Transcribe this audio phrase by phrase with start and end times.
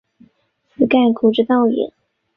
[0.67, 1.93] 此盖古之道也。